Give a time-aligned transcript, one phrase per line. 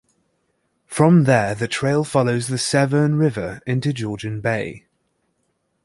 [0.87, 4.87] From there the trail follows the Severn River into Georgian Bay.